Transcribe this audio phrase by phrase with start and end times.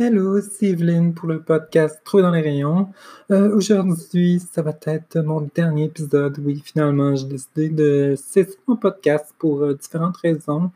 [0.00, 2.88] Hello, c'est Evelyne pour le podcast Trouver dans les rayons.
[3.32, 6.38] Euh, aujourd'hui, ça va être mon dernier épisode.
[6.38, 10.70] Oui, finalement, j'ai décidé de cesser mon podcast pour euh, différentes raisons.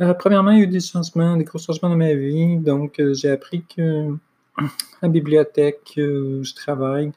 [0.00, 2.56] Euh, premièrement, il y a eu des changements, des gros changements dans ma vie.
[2.58, 4.14] Donc, j'ai appris que
[5.02, 7.10] la bibliothèque où je travaille,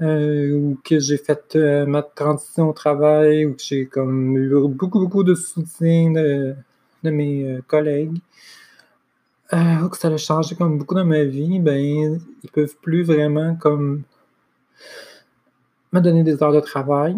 [0.00, 1.54] ou que j'ai fait
[1.86, 7.60] ma transition au travail, ou que j'ai comme eu beaucoup, beaucoup de soutien de mes
[7.68, 8.18] collègues
[9.52, 13.56] euh, que ça a changé comme beaucoup dans ma vie, ben, ils peuvent plus vraiment
[13.56, 14.02] comme
[15.92, 17.16] me donner des heures de travail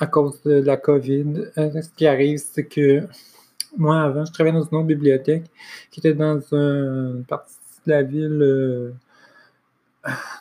[0.00, 1.50] à cause de la COVID.
[1.58, 3.06] Euh, ce qui arrive, c'est que
[3.76, 5.44] moi, avant, je travaillais dans une autre bibliothèque
[5.90, 7.54] qui était dans une partie
[7.86, 8.92] de la ville, euh,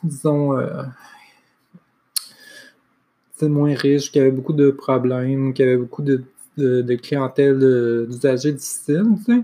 [0.04, 0.58] disons,
[3.42, 6.24] moins riche, qui avait beaucoup de problèmes, qui avait beaucoup de,
[6.58, 7.60] de, de clientèle
[8.08, 9.06] d'usagers difficiles.
[9.26, 9.42] Tu sais.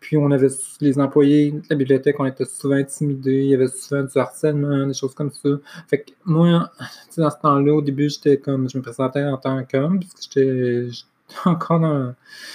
[0.00, 0.48] Puis on avait
[0.80, 4.86] les employés de la bibliothèque, on était souvent intimidés, il y avait souvent du harcèlement,
[4.86, 5.50] des choses comme ça.
[5.88, 6.70] Fait que moi,
[7.18, 10.88] dans ce temps-là, au début, j'étais comme, je me présentais en tant qu'homme, parce que
[10.88, 11.00] j'étais
[11.44, 12.14] encore dans,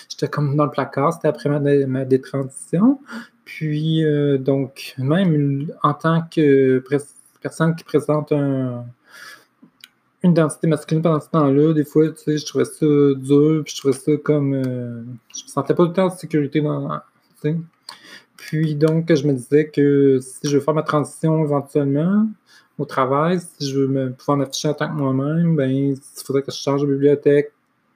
[0.10, 3.00] j'étais comme dans le placard, c'était après ma, ma détransition.
[3.46, 6.84] Puis, euh, donc, même en tant que
[7.42, 8.86] personne qui présente un,
[10.24, 13.74] une identité masculine pendant ce temps-là, des fois, tu sais, je trouvais ça dur, puis
[13.76, 15.04] je trouvais ça comme, euh,
[15.36, 17.00] je me sentais pas tout temps de sécurité dans,
[18.38, 22.28] puis donc, je me disais que si je veux faire ma transition éventuellement
[22.78, 26.52] au travail, si je veux pouvoir m'afficher en tant que moi-même, ben, il faudrait que
[26.52, 27.52] je change de bibliothèque,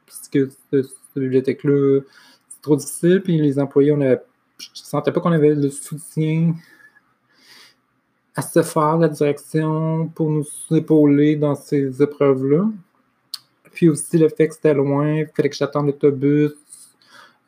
[0.05, 2.01] puisque cette, bibliothèque-là,
[2.49, 6.53] c'est trop difficile, puis les employés, on je sentais pas qu'on avait le soutien
[8.35, 12.69] assez fort de la direction pour nous épauler dans ces épreuves-là.
[13.71, 16.53] Puis aussi le fait que c'était loin, il fallait que j'attende l'autobus,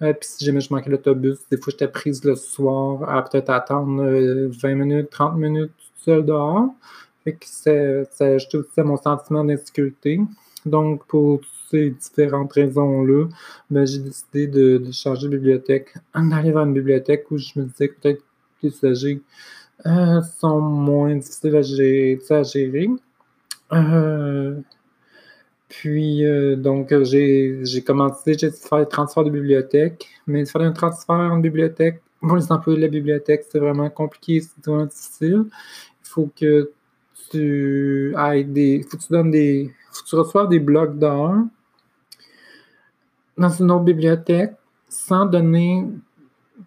[0.02, 3.50] euh, puis si jamais je manquais l'autobus, des fois j'étais prise le soir à peut-être
[3.50, 6.70] attendre 20 euh, minutes, 30 minutes toute seule dehors.
[7.24, 10.20] Fait que ça ajoutait aussi à mon sentiment d'insécurité.
[10.66, 13.28] Donc, pour ces différentes raisons-là,
[13.70, 17.90] ben, j'ai décidé de, changer de bibliothèque, d'aller vers une bibliothèque où je me disais
[17.90, 18.24] que peut-être
[18.64, 19.22] les usagers
[19.86, 22.20] euh, sont moins difficiles à gérer.
[22.30, 22.90] À gérer.
[25.72, 30.74] Puis, euh, donc, euh, j'ai commencé, j'ai faire des transferts de bibliothèque, mais faire un
[30.74, 35.46] transfert en bibliothèque, pour les employés de la bibliothèque, c'est vraiment compliqué, c'est vraiment difficile.
[35.48, 36.72] Il faut que
[37.30, 41.38] tu ailles des, faut que tu donnes des, faut que tu reçoives des blocs d'heures
[43.38, 44.54] dans une autre bibliothèque
[44.90, 45.86] sans donner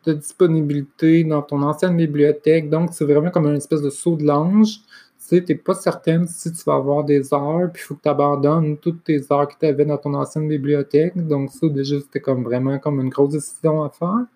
[0.06, 2.70] de disponibilité dans ton ancienne bibliothèque.
[2.70, 4.80] Donc, c'est vraiment comme une espèce de saut de l'ange
[5.28, 8.08] tu sais, pas certaine si tu vas avoir des heures, puis il faut que tu
[8.08, 11.16] abandonnes toutes tes heures que tu avais dans ton ancienne bibliothèque.
[11.16, 14.26] Donc, ça, déjà, c'était comme vraiment comme une grosse décision à faire.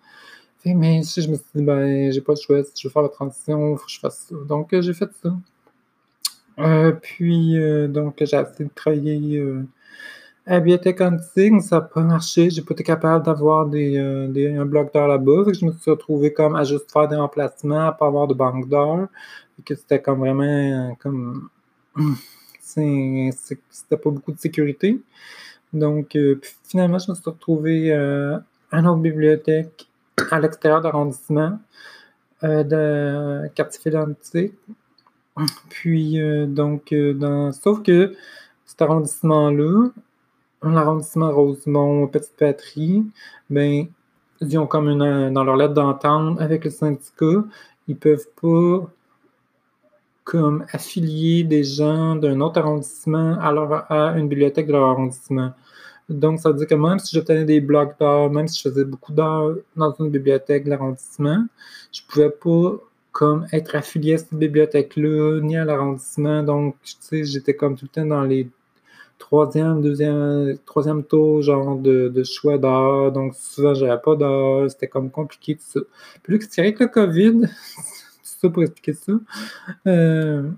[0.65, 3.03] mais si je me suis dit, ben, j'ai pas le choix, si je veux faire
[3.03, 4.35] la transition, il faut que je fasse ça.
[4.47, 5.35] Donc, euh, j'ai fait ça.
[6.59, 9.41] Euh, puis, euh, donc, j'ai essayé de travailler
[10.45, 12.49] à la bibliothèque antique, ça n'a pas marché.
[12.49, 15.43] J'ai pas été capable d'avoir des, un bloc d'heures là-bas.
[15.53, 18.67] Je me suis retrouvé comme à juste faire des remplacements, à pas avoir de banque
[18.67, 19.07] d'heures
[19.65, 21.49] que c'était comme vraiment comme
[22.59, 24.99] c'était pas beaucoup de sécurité.
[25.73, 28.37] Donc euh, finalement, je me suis retrouvé euh,
[28.71, 29.87] à une autre bibliothèque
[30.31, 31.59] à l'extérieur d'arrondissement
[32.43, 34.53] euh, de quartier philanthropique.
[35.69, 38.13] Puis donc dans sauf que
[38.65, 39.89] cet arrondissement-là,
[40.63, 43.05] l'arrondissement Rosemont, Petite Patrie,
[43.49, 43.87] ben
[44.41, 47.45] ils ont comme une, dans leur lettre d'entente avec le syndicat,
[47.87, 48.89] ils peuvent pas
[50.29, 53.49] comme affilier des gens d'un autre arrondissement à,
[53.89, 55.53] à une bibliothèque de leur arrondissement.
[56.07, 58.85] Donc, ça veut dire que même si j'obtenais des blocs d'heures, même si je faisais
[58.85, 61.47] beaucoup d'heures dans une bibliothèque de l'arrondissement,
[61.91, 62.77] je pouvais pas
[63.11, 66.43] comme être affilié à cette bibliothèque-là, ni à l'arrondissement.
[66.43, 68.47] Donc, tu sais, j'étais comme tout le temps dans les
[69.17, 73.11] troisième, deuxième, troisième tour, genre de, choix d'heures.
[73.11, 74.69] Donc, souvent, j'avais pas d'heures.
[74.69, 75.79] C'était comme compliqué, tout ça.
[76.21, 77.41] Puis là, avec le COVID,
[78.47, 79.13] pour expliquer ça.
[79.87, 80.49] Euh,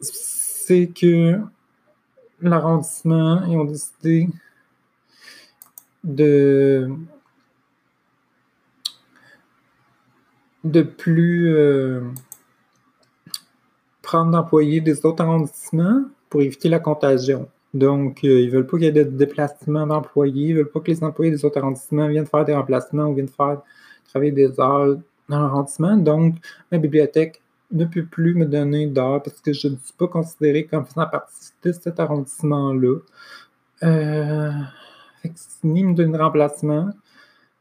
[0.00, 1.40] c'est que
[2.40, 4.28] l'arrondissement, ils ont décidé
[6.04, 6.90] de
[10.64, 12.02] de plus euh,
[14.00, 17.48] prendre d'employés des autres arrondissements pour éviter la contagion.
[17.74, 20.70] Donc, euh, ils ne veulent pas qu'il y ait de déplacement d'employés, ils ne veulent
[20.70, 23.62] pas que les employés des autres arrondissements viennent faire des remplacements ou viennent faire
[24.08, 25.96] travailler des heures dans l'arrondissement.
[25.96, 26.36] Donc,
[26.70, 30.64] ma bibliothèque ne peut plus me donner d'heures parce que je ne suis pas considéré
[30.64, 32.98] comme faisant partie de cet arrondissement-là.
[33.82, 34.52] Euh,
[35.64, 36.90] ni me donner de remplacement.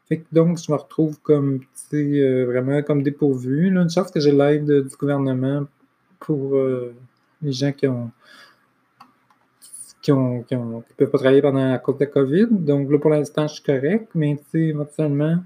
[0.09, 3.69] Fait donc, je me retrouve comme, sais, vraiment comme dépourvu.
[3.69, 3.81] Là.
[3.81, 5.65] Une chance que j'ai l'aide du gouvernement
[6.19, 6.55] pour
[7.41, 8.11] les gens qui ont
[10.01, 10.55] qui ont, qui
[10.97, 12.47] peuvent pas travailler pendant la cause de la COVID.
[12.49, 15.37] Donc là, pour l'instant, je suis correct, mais éventuellement,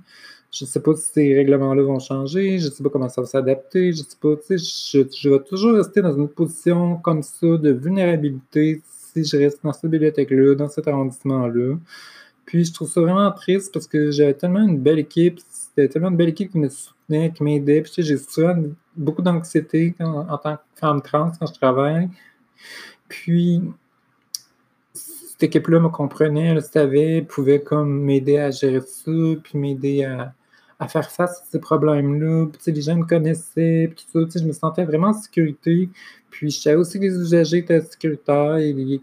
[0.56, 3.92] je sais pas si ces règlements-là vont changer, je sais pas comment ça va s'adapter,
[3.92, 7.72] je sais pas, tu sais, je, vais toujours rester dans une position comme ça de
[7.72, 11.76] vulnérabilité si je reste dans cette bibliothèque-là, dans cet arrondissement-là.
[12.46, 16.10] Puis je trouve ça vraiment triste parce que j'avais tellement une belle équipe, c'était tellement
[16.10, 17.82] une belle équipe qui me soutenait, qui m'aidait.
[17.82, 18.56] Puis tu sais, j'ai souvent
[18.96, 22.10] beaucoup d'anxiété en tant que femme trans quand je travaille.
[23.10, 23.62] Puis
[24.94, 29.12] cette équipe-là me comprenait, elle savait, pouvait comme m'aider à gérer ça,
[29.44, 30.34] puis m'aider à,
[30.88, 32.48] faire face à ces problèmes-là.
[32.68, 35.90] Les gens me connaissaient, puis tout ça, je me sentais vraiment en sécurité.
[36.30, 39.02] Puis je savais aussi que les usagers étaient sécuritaires et les,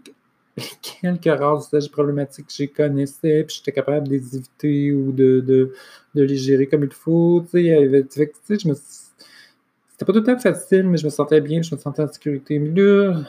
[1.01, 5.39] quelques rares usages problématiques que je connaissais, puis j'étais capable de les éviter ou de,
[5.39, 5.71] de,
[6.13, 7.43] les gérer comme il faut.
[7.51, 11.61] Tu sais, je me c'était pas tout à fait facile, mais je me sentais bien,
[11.61, 12.57] je me sentais en sécurité.
[12.57, 13.21] Mais là,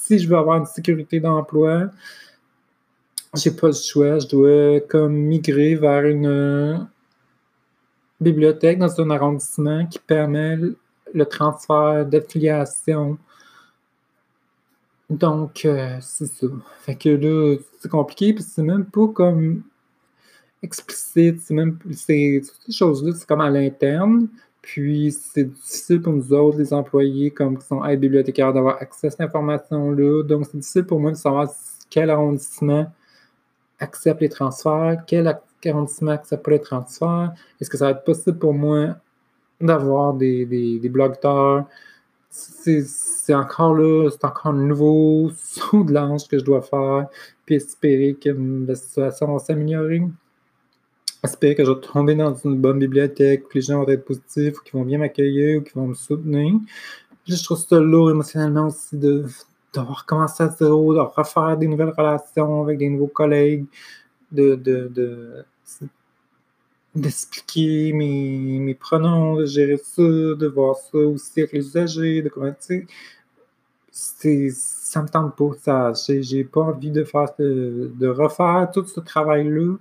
[0.00, 1.90] si je veux avoir une sécurité d'emploi,
[3.34, 6.86] j'ai pas le choix, je dois comme migrer vers une
[8.20, 10.58] bibliothèque dans un arrondissement qui permet
[11.14, 13.18] le transfert d'affiliation.
[15.10, 16.46] Donc, euh, c'est ça.
[16.80, 19.62] Fait que là, c'est compliqué, puis c'est même pas comme
[20.62, 24.28] explicite, c'est même, c'est, ces choses-là, c'est comme à l'interne,
[24.60, 29.06] puis c'est difficile pour nous autres, les employés, comme qui sont aides bibliothécaires, d'avoir accès
[29.06, 30.24] à cette information-là.
[30.24, 31.48] Donc, c'est difficile pour moi de savoir
[31.88, 32.92] quel arrondissement
[33.80, 35.26] accepte les transferts, quel
[35.66, 38.96] arrondissement accepte pas les transferts, est-ce que ça va être possible pour moi
[39.60, 41.64] d'avoir des, des, blogueurs?
[42.30, 47.06] C'est encore là, c'est encore un nouveau saut de l'ange que je dois faire,
[47.46, 48.30] puis espérer que
[48.66, 50.02] la situation va s'améliorer.
[51.24, 54.58] Espérer que je vais tomber dans une bonne bibliothèque, que les gens vont être positifs,
[54.58, 56.54] ou qu'ils vont bien m'accueillir, ou qu'ils vont me soutenir.
[57.26, 59.24] je trouve ça lourd émotionnellement aussi de,
[59.74, 63.66] de recommencer à zéro, de refaire des nouvelles relations avec des nouveaux collègues,
[64.32, 65.44] de, de,
[66.94, 72.28] d'expliquer mes, mes, pronoms, de gérer ça, de voir ça aussi avec les usagers, de
[72.28, 72.86] comment, tu
[73.90, 79.00] sais, ça me tente pas, ça, j'ai, pas envie de faire, de, refaire tout ce
[79.00, 79.76] travail-là,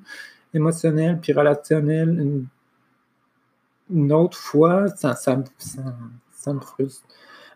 [0.53, 2.45] émotionnel puis relationnel,
[3.89, 7.05] une, autre fois, ça, ça, ça me frustre.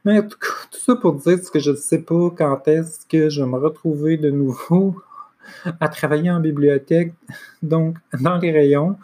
[0.06, 0.38] Mais tout
[0.72, 4.18] ça pour dire que je ne sais pas quand est-ce que je vais me retrouver
[4.18, 4.96] de nouveau
[5.80, 7.14] à travailler en bibliothèque,
[7.62, 8.98] donc dans les rayons.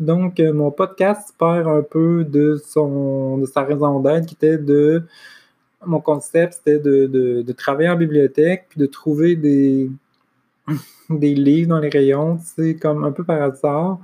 [0.00, 4.58] Donc, euh, mon podcast perd un peu de, son, de sa raison d'être, qui était
[4.58, 5.02] de.
[5.86, 9.90] Mon concept, c'était de, travailler en bibliothèque, puis de trouver des,
[11.10, 13.98] livres dans les rayons, tu comme un peu par hasard,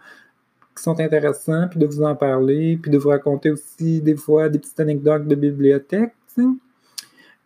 [0.77, 4.51] qui sont intéressants, puis de vous en parler, puis de vous raconter aussi des fois
[4.51, 6.13] des petites anecdotes de bibliothèque.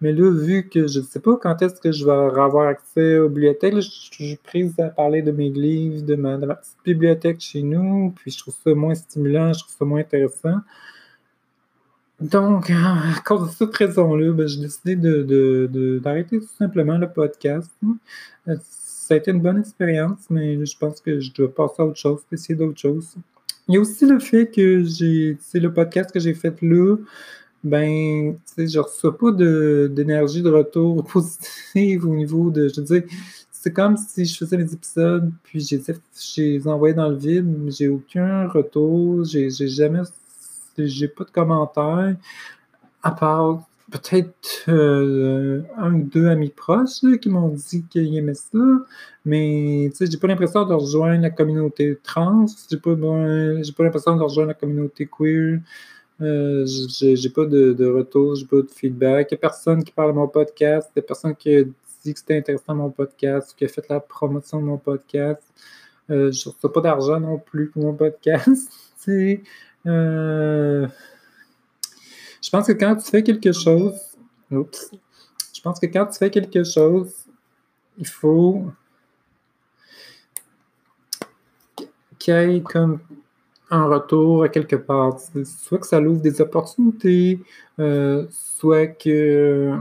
[0.05, 3.17] Mais là, vu que je ne sais pas quand est-ce que je vais avoir accès
[3.17, 7.63] aux bibliothèques, je, suis prise à parler de mes livres, de ma, petite bibliothèque chez
[7.63, 10.59] nous, puis je trouve ça moins stimulant, je trouve ça moins intéressant.
[12.21, 17.71] Donc, à cause de cette raison-là, ben, j'ai décidé d'arrêter tout simplement le podcast.
[18.61, 21.97] Ça a été une bonne expérience, mais je pense que je dois passer à autre
[21.97, 23.15] chose, essayer d'autres choses.
[23.69, 24.85] Il y a aussi le fait que
[25.41, 26.97] c'est le podcast que j'ai fait là,
[27.65, 32.87] ben, tu sais, je reçois pas d'énergie de, retour positive au niveau de, je veux
[32.87, 33.03] dire,
[33.51, 35.83] c'est comme si je faisais les épisodes, puis j'ai
[36.37, 40.03] les envoyés dans le vide, mais j'ai aucun retour, j'ai jamais,
[40.77, 42.17] j'ai pas de commentaires,
[43.03, 48.59] à part peut-être euh, un ou deux amis proches qui m'ont dit qu'ils aimaient ça,
[49.25, 54.17] mais tu sais, j'ai pas l'impression de rejoindre la communauté trans, j'ai pas, pas l'impression
[54.17, 55.61] de rejoindre la communauté queer,
[56.21, 59.29] euh, j'ai pas de, retour, j'ai pas de feedback.
[59.31, 60.91] Il n'y a personne qui parle de mon podcast.
[60.95, 63.89] Il n'y a personne qui a dit que c'était intéressant mon podcast, qui a fait
[63.89, 65.43] la promotion de mon podcast.
[66.11, 68.71] Euh, je ne reçois pas d'argent non plus pour mon podcast.
[69.09, 70.87] euh,
[72.43, 73.95] je pense que quand tu fais quelque chose,
[74.51, 74.91] oups,
[75.55, 77.13] je pense que quand tu fais quelque chose,
[77.97, 78.67] il faut
[82.19, 83.01] qu'il y ait comme
[83.83, 85.19] retour à quelque part.
[85.45, 87.41] Soit que ça l'ouvre des opportunités,
[87.79, 89.73] euh, soit que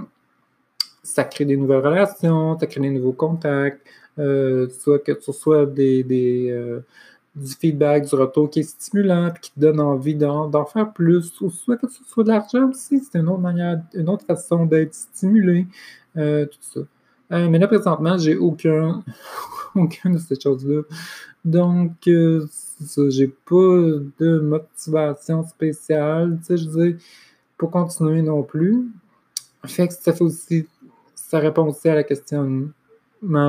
[1.04, 3.86] ça crée des nouvelles relations, ça crée des nouveaux contacts,
[4.20, 6.80] euh, soit que tu reçois des, euh,
[7.36, 11.50] du feedback, du retour qui est stimulant, qui te donne envie d'en faire plus, ou
[11.50, 14.94] soit que ce soit de l'argent aussi, c'est une autre manière, une autre façon d'être
[14.94, 15.68] stimulé,
[16.16, 16.82] tout ça.
[17.34, 19.04] Euh, mais là, présentement, j'ai aucun,
[19.76, 20.82] aucun de ces choses-là.
[21.44, 22.46] Donc, euh,
[23.10, 23.54] j'ai pas
[24.20, 26.98] de motivation spéciale, tu sais, je veux
[27.58, 28.88] pour continuer non plus.
[29.66, 30.68] Fait que ça fait aussi,
[31.16, 32.70] ça répond aussi à la question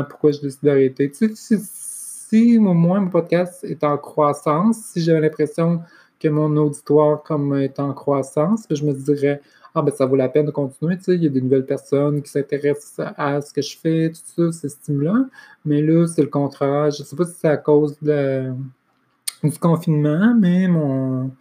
[0.09, 1.11] pourquoi je décide d'arrêter.
[1.11, 5.83] Tu sais, si, au moins mon podcast est en croissance, si j'avais l'impression
[6.21, 9.41] que mon auditoire comme est en croissance, je me dirais
[9.75, 11.67] ah ben ça vaut la peine de continuer, tu sais, il y a des nouvelles
[11.67, 15.27] personnes qui s'intéressent à ce que je fais, tout ça, c'est stimulant.
[15.65, 16.91] Mais là, c'est le contraire.
[16.93, 21.33] Je sais pas si c'est à cause du confinement, mais mon,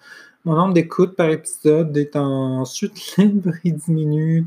[0.46, 4.46] nombre d'écoutes par épisode est en chute libre, il diminue.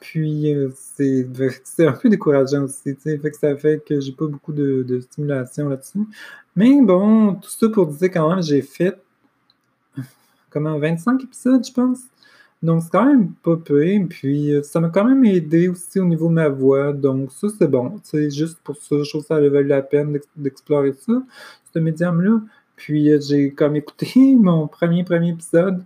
[0.00, 4.52] Puis euh, c'est un peu décourageant aussi, fait que ça fait que j'ai pas beaucoup
[4.52, 6.06] de, de stimulation là-dessus.
[6.54, 8.96] Mais bon, tout ça pour dire quand même, j'ai fait
[10.50, 11.98] comment 25 épisodes, je pense?
[12.64, 13.84] Donc, c'est quand même pas peu.
[14.08, 16.94] Puis, euh, ça m'a quand même aidé aussi au niveau de ma voix.
[16.94, 18.00] Donc, ça, c'est bon.
[18.02, 21.12] C'est juste pour ça, je trouve que ça avait valu la peine d'explorer ça,
[21.74, 22.40] ce médium-là.
[22.76, 25.84] Puis, euh, j'ai comme écouté mon premier, premier épisode.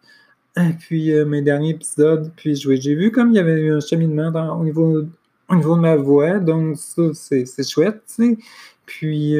[0.78, 2.30] Puis, euh, mes derniers épisodes.
[2.36, 5.02] Puis, j'ai vu comme il y avait eu un cheminement au, niveau,
[5.48, 6.38] au niveau de ma voix.
[6.38, 8.38] Donc, ça, c'est chouette, tu sais.
[8.86, 9.34] Puis,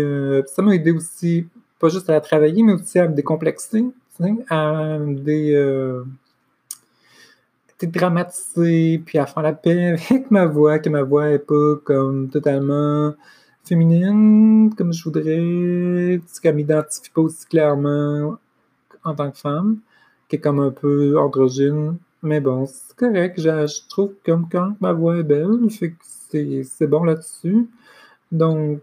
[0.47, 1.47] ça m'a aidé aussi,
[1.79, 3.85] pas juste à travailler, mais aussi à me décomplexer,
[4.17, 5.57] tu sais, à des
[7.87, 12.29] dramatiser, puis à faire la paix avec ma voix, que ma voix est pas comme
[12.29, 13.15] totalement
[13.65, 18.39] féminine, comme je voudrais, qu'elle m'identifie pas aussi clairement
[19.05, 19.79] en tant que femme,
[20.29, 21.99] qui est comme un peu androgyne.
[22.23, 23.41] Mais bon, c'est correct.
[23.41, 27.69] Je, trouve comme quand ma voix est belle, fait que c'est bon là-dessus.
[28.33, 28.81] Donc,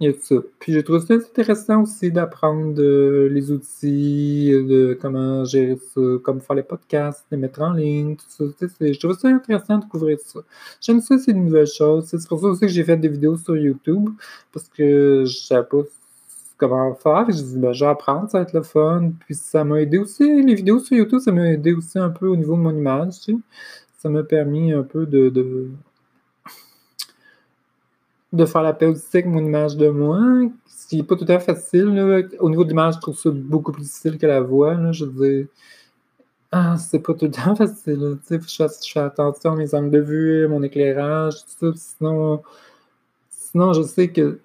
[0.00, 0.36] il y a ça.
[0.58, 6.00] Puis j'ai trouvé ça intéressant aussi d'apprendre euh, les outils, euh, de comment gérer ça,
[6.22, 8.66] comment faire les podcasts, les mettre en ligne, tout ça.
[8.80, 10.40] Je trouve ça intéressant de découvrir ça.
[10.80, 12.04] J'aime ça, c'est une nouvelle chose.
[12.06, 14.10] C'est pour ça aussi que j'ai fait des vidéos sur YouTube,
[14.52, 15.82] parce que je savais pas
[16.58, 17.26] comment faire.
[17.30, 19.12] J'ai dit, ben, je vais apprendre, ça va être le fun.
[19.20, 22.28] Puis ça m'a aidé aussi, les vidéos sur YouTube, ça m'a aidé aussi un peu
[22.28, 23.38] au niveau de mon image, tu sais.
[23.98, 25.30] Ça m'a permis un peu de
[28.44, 30.20] faire la avec mon image de moi,
[30.66, 31.86] ce qui n'est pas tout à fait facile.
[32.38, 34.92] Au niveau de l'image, je trouve ça beaucoup plus difficile que la voix.
[34.92, 35.46] Je veux dire,
[36.52, 38.18] ah, c'est pas tout le temps facile.
[38.30, 41.80] Je fais, je attention à mes angles de vue, mon éclairage, tout ça.
[41.98, 42.42] Sinon,
[43.30, 44.40] sinon je sais que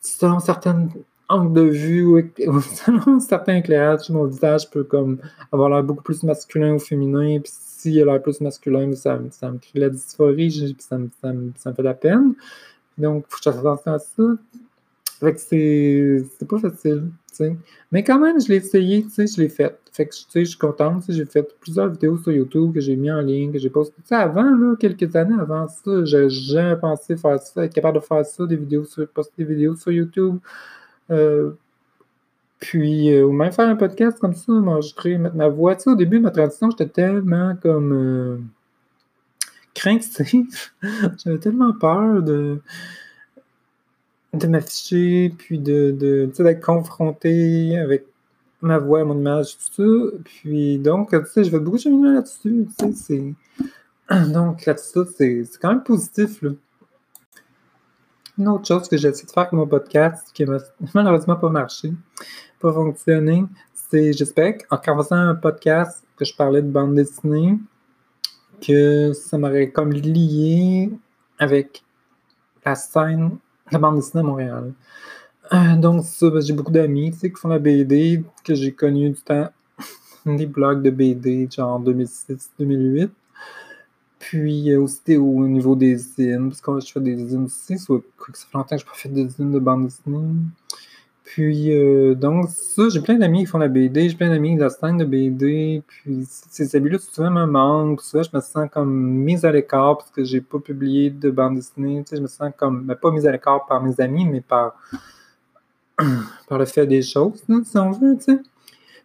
[0.00, 0.88] selon certains
[1.28, 5.18] angles de vue ou selon certains éclairages, mon visage peut comme
[5.52, 7.40] avoir l'air beaucoup plus masculin ou féminin.
[7.40, 11.70] Puis s'il a l'air plus masculin, ça, me crée la dysphorie, puis ça, ça, ça
[11.70, 12.34] me fait la peine.
[12.98, 14.22] Donc, faut que je fasse attention à ça.
[15.20, 17.10] Fait que c'est pas facile.
[17.92, 19.78] Mais quand même, je l'ai essayé, tu sais, je l'ai fait.
[19.92, 22.96] Fait que, tu sais, je suis contente, j'ai fait plusieurs vidéos sur YouTube que j'ai
[22.96, 23.94] mis en ligne, que j'ai posté.
[23.98, 28.00] Tu sais, avant, là, quelques années avant ça, j'ai jamais pensé faire ça, être capable
[28.00, 30.38] de faire ça, des vidéos sur, poster des vidéos sur YouTube.
[31.10, 31.52] Euh,
[32.58, 35.76] puis, euh, ou même faire un podcast comme ça, m'enregistrer, mettre ma voix.
[35.76, 37.92] Tu sais, au début ma transition, j'étais tellement comme...
[37.92, 38.38] Euh,
[39.74, 40.74] craintif.
[41.24, 42.60] J'avais tellement peur de,
[44.32, 48.06] de m'afficher, puis de, de d'être confronté avec
[48.60, 49.72] ma voix, mon image, tout
[50.10, 50.16] ça.
[50.24, 52.66] Puis donc, tu sais, je vais beaucoup cheminer là-dessus.
[52.78, 53.34] Tu sais, c'est...
[54.32, 56.42] Donc, là-dessus, c'est, c'est quand même positif.
[56.42, 56.50] Là.
[58.36, 60.58] Une autre chose que j'ai essayé de faire avec mon podcast, qui n'a
[60.94, 61.92] malheureusement pas marché,
[62.60, 67.58] pas fonctionné, c'est, j'espère qu'en faisant un podcast que je parlais de bande dessinée,
[68.60, 70.90] que ça m'aurait comme lié
[71.38, 71.84] avec
[72.64, 73.36] la scène
[73.72, 74.72] de bande dessinée à Montréal.
[75.52, 79.48] Euh, donc, ça, j'ai beaucoup d'amis qui font la BD, que j'ai connu du temps
[80.26, 83.10] des blogs de BD, genre 2006-2008.
[84.18, 87.94] Puis euh, aussi au niveau des zines, parce que je fais des zines aussi, ça
[87.94, 90.18] fait longtemps que je n'ai pas fait de zines de bande dessinée.
[91.34, 94.60] Puis, euh, donc, ça, j'ai plein d'amis qui font la BD, j'ai plein d'amis qui
[94.60, 98.94] la scène de BD, puis ces amis-là, souvent me manquent, souvent je me sens comme
[98.94, 102.28] mise à l'écart parce que j'ai pas publié de bande dessinée, tu sais, je me
[102.28, 104.76] sens comme, mais pas mise à l'écart par mes amis, mais par,
[106.48, 108.38] par le fait des choses, si on veut, tu sais.
[108.38, 108.44] Tu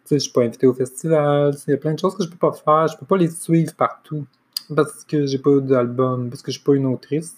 [0.04, 2.28] sais, je suis pas invité au festival, il y a plein de choses que je
[2.28, 4.24] peux pas faire, je peux pas les suivre partout
[4.72, 7.34] parce que j'ai pas d'album, parce que je suis pas une autrice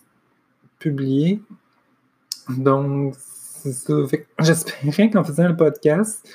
[0.79, 1.41] publiée.
[2.51, 3.15] Donc,
[3.63, 3.95] c'est ça.
[4.41, 6.29] j'espérais qu'en faisant le podcast,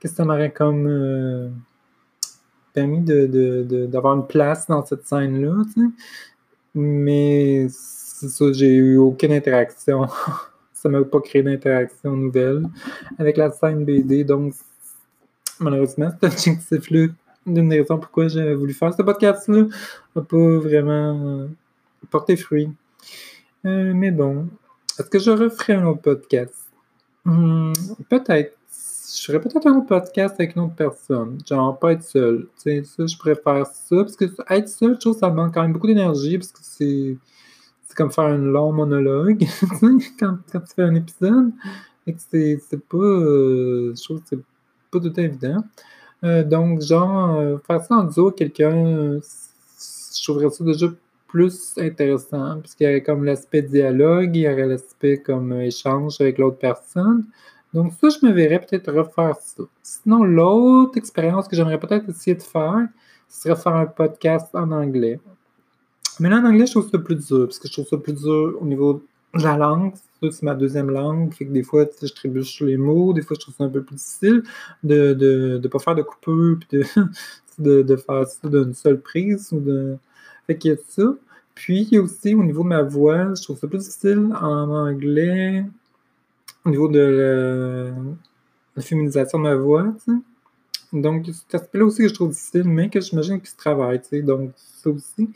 [0.00, 1.48] que ça m'aurait comme euh,
[2.72, 5.62] permis d'avoir une place dans cette scène-là,
[6.74, 10.06] Mais c'est ça, j'ai eu aucune interaction.
[10.72, 12.66] ça m'a pas créé d'interaction nouvelle
[13.18, 14.54] avec la scène BD, donc
[15.58, 17.08] malheureusement, cet objectif-là,
[17.46, 19.66] d'une des raisons pourquoi j'ai voulu faire ce podcast-là,
[20.16, 21.48] n'a pas vraiment
[22.10, 22.70] porté fruit.
[23.66, 24.48] Euh, mais bon,
[24.98, 26.69] est-ce que je referai un autre podcast?
[27.24, 27.72] Hmm,
[28.08, 28.56] peut-être.
[29.16, 31.38] Je ferais peut-être un autre podcast avec une autre personne.
[31.46, 32.46] Genre, pas être seul.
[32.62, 33.96] Tu ça, je préfère ça.
[33.96, 36.38] Parce que être seul, je trouve ça demande quand même beaucoup d'énergie.
[36.38, 37.16] Parce que c'est.
[37.86, 39.44] C'est comme faire un long monologue.
[40.20, 41.50] quand, quand tu fais un épisode.
[42.06, 42.96] Et c'est pas.
[42.96, 44.38] Euh, c'est
[44.90, 45.64] pas tout évident.
[46.24, 50.86] Euh, donc, genre, euh, faire ça en duo avec quelqu'un, je trouverais ça déjà
[51.30, 56.38] plus intéressant, puisqu'il y aurait comme l'aspect dialogue, il y aurait l'aspect comme échange avec
[56.38, 57.24] l'autre personne.
[57.72, 59.62] Donc, ça, je me verrais peut-être refaire ça.
[59.82, 62.88] Sinon, l'autre expérience que j'aimerais peut-être essayer de faire,
[63.28, 65.20] ce serait faire un podcast en anglais.
[66.18, 68.14] Mais là, en anglais, je trouve ça plus dur, parce que je trouve ça plus
[68.14, 69.02] dur au niveau
[69.34, 69.94] de la langue.
[70.20, 73.36] C'est ma deuxième langue, fait que des fois, je trébuche sur les mots, des fois,
[73.38, 74.42] je trouve ça un peu plus difficile
[74.82, 76.82] de ne de, pas faire de coupure, puis
[77.58, 79.52] de, de, faire ça d'une seule prise.
[79.52, 79.96] Ou de...
[80.58, 81.14] Qu'il y a ça.
[81.54, 85.64] Puis, aussi, au niveau de ma voix, je trouve ça plus difficile en anglais,
[86.64, 87.92] au niveau de
[88.74, 89.92] la, féminisation de ma voix.
[90.92, 94.08] Donc, cet aspect-là aussi que je trouve difficile, mais que j'imagine qu'il se travaille, tu
[94.08, 94.22] sais.
[94.22, 95.28] Donc, ça aussi.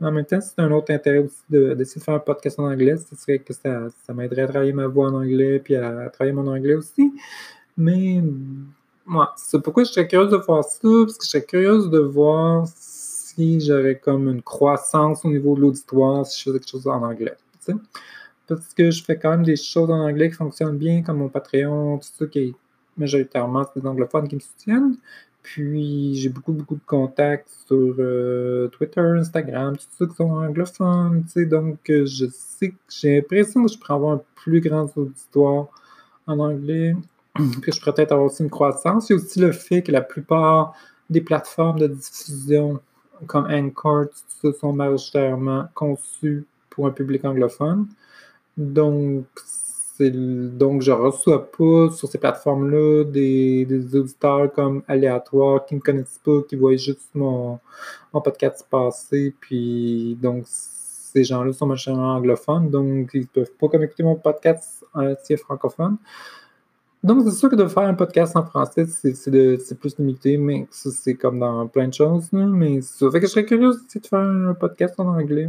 [0.00, 2.70] Mais en même temps, c'est un autre intérêt aussi d'essayer de, faire un podcast en
[2.70, 2.96] anglais.
[2.96, 6.32] Ce serait que ça, ça m'aiderait à travailler ma voix en anglais, puis à, travailler
[6.32, 7.12] mon anglais aussi.
[7.76, 8.22] Mais,
[9.04, 11.98] moi, c'est pourquoi je serais curieuse de voir ça, parce que je serais curieuse de
[11.98, 13.01] voir si
[13.36, 17.36] j'aurais comme une croissance au niveau de l'auditoire si je faisais quelque chose en anglais.
[18.46, 21.28] Parce que je fais quand même des choses en anglais qui fonctionnent bien, comme mon
[21.28, 22.54] Patreon, tout ça qui est
[22.96, 24.96] majoritairement des anglophones qui me soutiennent.
[25.42, 31.24] Puis j'ai beaucoup, beaucoup de contacts sur euh, Twitter, Instagram, tout ça qui sont anglophones,
[31.36, 35.66] donc euh, je sais que j'ai l'impression que je pourrais avoir un plus grand auditoire
[36.28, 36.94] en anglais,
[37.34, 39.10] puis je pourrais peut-être avoir aussi une croissance.
[39.10, 40.74] Il y a aussi le fait que la plupart
[41.10, 42.80] des plateformes de diffusion
[43.26, 44.06] comme Anchor,
[44.60, 47.86] sont majoritairement conçues pour un public anglophone.
[48.56, 49.26] Donc,
[50.10, 56.20] donc, je reçois pas sur ces plateformes-là des, auditeurs comme aléatoires qui ne me connaissent
[56.24, 57.60] pas, qui voient juste mon,
[58.12, 59.34] podcast passer.
[59.40, 64.16] Puis, donc, ces gens-là sont majoritairement anglophones, donc ils ne peuvent pas comme écouter mon
[64.16, 65.98] podcast en si francophone.
[67.02, 71.14] Donc, c'est sûr que de faire un podcast en français, c'est plus limité, mais c'est
[71.14, 72.28] comme dans plein de choses.
[72.32, 75.48] mais ça fait que je serais curieux de faire un podcast en anglais.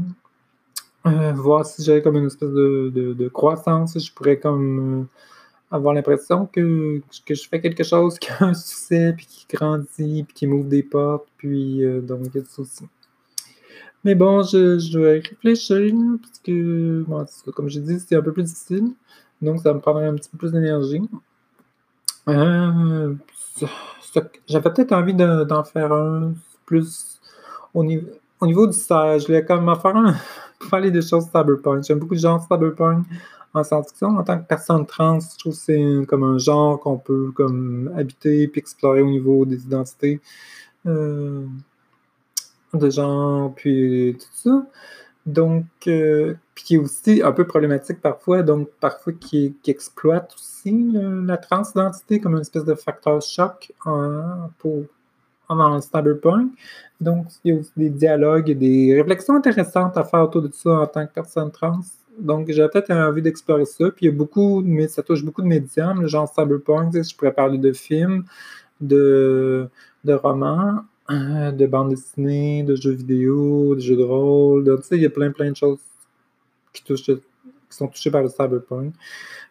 [1.05, 5.05] Euh, voir si j'avais comme une espèce de, croissance, je pourrais comme euh,
[5.69, 10.23] avoir l'impression que, que je fais quelque chose qui a un succès, puis qui grandit,
[10.23, 12.85] puis qui m'ouvre des portes, puis euh, donc il y a aussi.
[14.05, 18.43] Mais bon, je, je dois réfléchir, parce que, comme j'ai dit, c'est un peu plus
[18.43, 18.93] difficile,
[19.41, 21.01] donc ça me prendrait un petit peu plus d'énergie.
[22.27, 23.19] J'avais
[24.69, 26.33] peut-être envie d'en faire un
[26.65, 27.19] plus
[27.73, 28.07] au niveau,
[28.39, 29.23] au niveau du stage.
[29.23, 30.15] Je voulais comme en faire un
[30.69, 31.83] parler des choses cyberpunk.
[31.83, 33.05] J'aime beaucoup le genre cyberpunk
[33.53, 34.17] en science-fiction.
[34.17, 37.91] En tant que personne trans, je trouve que c'est comme un genre qu'on peut comme
[37.97, 40.19] habiter puis explorer au niveau des identités
[40.85, 41.45] euh,
[42.73, 44.65] de genre, puis tout ça.
[45.25, 50.91] Donc, euh, puis qui est aussi un peu problématique parfois, donc parfois qui, exploite aussi
[50.93, 53.71] la transidentité comme une espèce de facteur choc
[54.59, 54.83] pour
[55.55, 56.51] dans le cyberpunk.
[57.01, 60.51] Donc, il y a aussi des dialogues et des réflexions intéressantes à faire autour de
[60.51, 61.79] ça en tant que personne trans.
[62.19, 63.89] Donc, j'ai peut-être envie d'explorer ça.
[63.89, 66.93] Puis, il y a beaucoup, mais ça touche beaucoup de médiums, le genre cyberpunk.
[66.93, 68.25] Je pourrais parler de films,
[68.79, 69.69] de
[70.07, 74.63] romans, euh, de bandes dessinées, de jeux vidéo, de jeux de rôle.
[74.81, 75.79] tu sais, il y a plein, plein de choses
[76.71, 78.93] qui touchent qui sont touchés par le cyberpunk.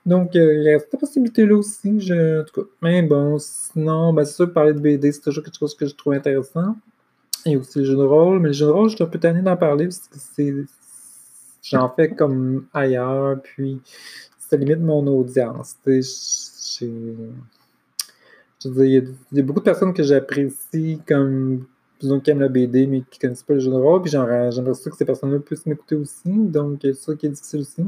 [0.07, 2.01] Donc, euh, il y a cette possibilité-là aussi.
[2.01, 2.69] Je, en tout cas.
[2.81, 5.95] Mais bon, sinon, ben, c'est sûr parler de BD, c'est toujours quelque chose que je
[5.95, 6.77] trouve intéressant.
[7.45, 8.41] Et aussi les jeux de rôle.
[8.41, 10.55] Mais les jeux de rôle, je suis un peu tanné d'en parler parce que c'est.
[11.63, 13.81] J'en fais comme ailleurs, puis
[14.39, 15.77] ça limite mon audience.
[18.63, 21.65] Je veux dire, il y, a beaucoup de personnes que j'apprécie comme
[22.01, 24.03] disons qui aiment la BD mais qui connaissent pas le jeu de rôle.
[24.03, 26.31] Puis j'aimerais ça que ces personnes-là puissent m'écouter aussi.
[26.31, 27.85] Donc, c'est ça qui est difficile aussi.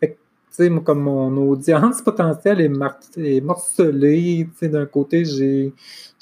[0.00, 0.16] Fait
[0.56, 2.72] que, comme mon audience potentielle est,
[3.16, 5.72] est morcelée, d'un côté, j'ai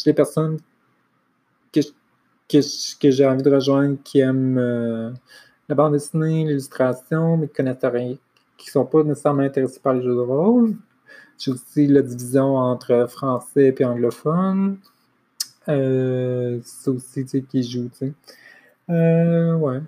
[0.05, 0.59] les personnes
[1.73, 1.81] que,
[2.49, 2.59] que,
[3.01, 5.11] que j'ai envie de rejoindre qui aiment euh,
[5.69, 8.17] la bande dessinée, l'illustration, mais qui connaissent rien,
[8.57, 10.77] qui sont pas nécessairement intéressés par les jeux de rôle.
[11.39, 14.79] J'ai aussi la division entre français et anglophone.
[15.69, 18.13] Euh, c'est aussi, tu sais, qui joue, tu sais.
[18.91, 19.81] Euh, ouais.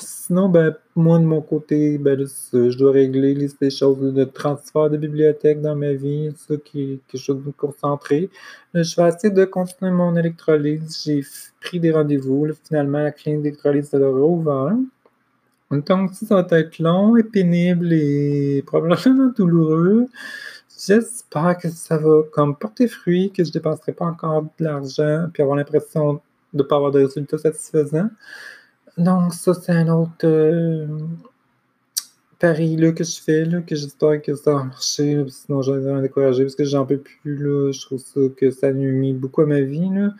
[0.00, 2.18] Sinon, ben, moi, de mon côté, ben,
[2.52, 7.00] je dois régler les, choses de transfert de bibliothèque dans ma vie, ça qui est
[7.08, 8.30] quelque chose de me concentrer.
[8.74, 11.02] je vais essayer de continuer mon électrolyse.
[11.04, 11.22] J'ai
[11.60, 12.48] pris des rendez-vous.
[12.66, 14.76] Finalement, la clinique d'électrolyse, a rouvert.
[15.70, 20.08] Donc ça, va être long et pénible et probablement douloureux.
[20.84, 25.42] J'espère que ça va comme porter fruit, que je dépenserai pas encore de l'argent, puis
[25.42, 26.20] avoir l'impression de
[26.54, 28.10] ne pas avoir de résultats satisfaisants.
[28.98, 30.86] Donc ça, c'est un autre euh,
[32.40, 36.02] pari là, que je fais, là, que j'espère que ça va marcher, sinon je vais
[36.02, 37.36] décourager parce que j'en peux plus.
[37.36, 40.10] Là, je trouve ça que ça nuit beaucoup à ma vie, là,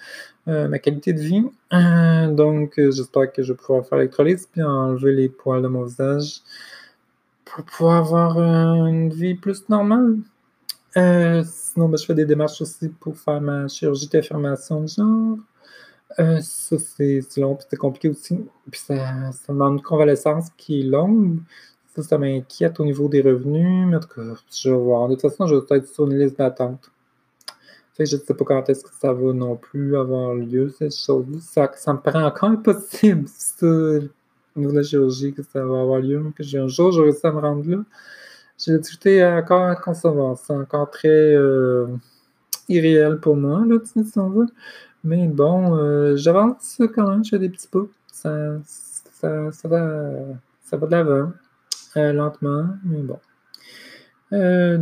[0.49, 1.45] euh, ma qualité de vie.
[1.73, 5.85] Euh, donc j'espère que je vais pouvoir faire l'électrolyse puis enlever les poils de mon
[5.85, 6.43] visage
[7.45, 8.39] pour pouvoir avoir
[8.87, 10.19] une vie plus normale.
[10.97, 15.39] Euh, sinon, ben, je fais des démarches aussi pour faire ma chirurgie d'affirmation de genre.
[16.19, 18.41] Euh, ça, c'est long, puis c'est compliqué aussi.
[18.71, 21.39] Puis ça, demande une convalescence qui est longue.
[21.95, 23.87] Ça, ça m'inquiète au niveau des revenus.
[23.89, 24.23] Mais en tout cas,
[24.53, 25.09] je vais voir.
[25.09, 26.91] De toute façon, je vais être sur une liste d'attente.
[27.99, 31.39] je ne sais pas quand est-ce que ça va non plus avoir lieu, cette chose-là.
[31.41, 35.83] Ça, ça, me paraît encore impossible, ça, au niveau de la chirurgie, que ça va
[35.83, 36.23] avoir lieu.
[36.37, 37.79] Que j'ai un jour, je réussi à me rendre là.
[38.59, 40.37] J'ai la difficulté encore à concevoir.
[40.39, 41.87] C'est encore très euh,
[42.69, 44.47] irréel pour moi, là, si on veut.
[45.05, 47.87] Mais bon, euh, j'avance quand même, je fais des petits pas.
[48.13, 50.11] Ça, ça, ça, va,
[50.65, 51.33] ça va de l'avant,
[51.95, 53.19] lentement, mais bon.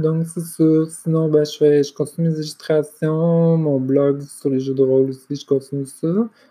[0.01, 0.65] donc, c'est ça.
[0.89, 5.37] Sinon, ben, je, fais, continue mes illustrations, mon blog sur les jeux de rôle aussi,
[5.37, 6.09] je continue ça.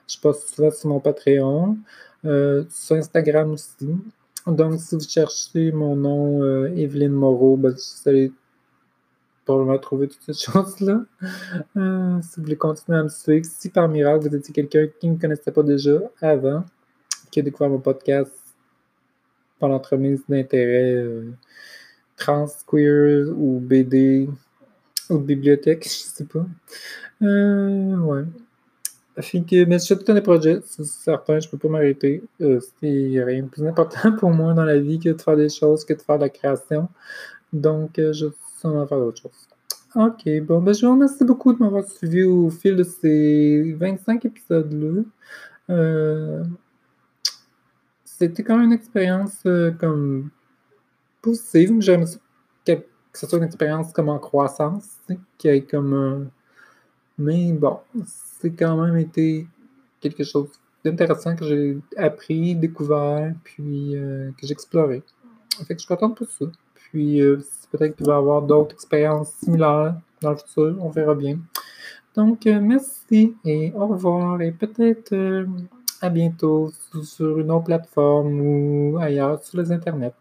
[0.08, 1.78] Je poste souvent sur mon Patreon,
[2.23, 3.95] sur Instagram aussi.
[4.47, 8.32] Donc, si vous cherchez mon nom, euh, Evelyne Moreau, ben, vous allez
[9.43, 11.02] probablement trouver toutes ces choses-là.
[11.76, 15.08] Euh, si vous voulez continuer à me suivre, si par miracle vous étiez quelqu'un qui
[15.08, 16.63] ne me connaissait pas déjà avant,
[17.30, 18.46] qui a découvert mon podcast
[19.60, 21.32] par l'entremise d'intérêt euh,
[22.15, 24.30] trans, queer ou BD
[25.10, 26.46] ou bibliothèque, je sais pas.
[27.22, 28.24] Euh, ouais.
[29.17, 32.24] Que, mais je tout un projet, c'est certain, je peux pas m'arrêter.
[32.41, 35.50] Euh, c'est rien de plus important pour moi dans la vie que de faire des
[35.50, 36.88] choses, que de faire de la création.
[37.52, 39.48] Donc, euh, je vais sûrement faire d'autres choses.
[39.96, 44.26] Ok, bon, ben, je vous remercie beaucoup de m'avoir suivi au fil de ces 25
[44.26, 45.02] épisodes-là.
[45.72, 46.43] Euh,
[48.19, 50.30] c'était quand même une expérience euh, comme
[51.21, 51.82] positive.
[51.82, 52.06] J'aime
[52.65, 54.97] que, ce soit une expérience comme en croissance,
[55.38, 56.30] qui ait comme
[57.17, 57.80] Mais bon,
[58.39, 59.47] c'est quand même été
[60.01, 60.49] quelque chose
[60.84, 65.03] d'intéressant que j'ai appris, découvert, puis euh, que j'ai exploré.
[65.67, 66.45] Fait je suis contente pour ça.
[66.75, 67.38] Puis euh,
[67.71, 71.39] peut-être qu'il va y avoir d'autres expériences similaires dans le futur, on verra bien.
[72.15, 75.13] Donc euh, merci et au revoir et peut-être
[76.01, 76.71] à bientôt
[77.03, 80.13] sur une autre plateforme ou ailleurs sur les internets.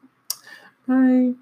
[0.86, 1.36] Bye!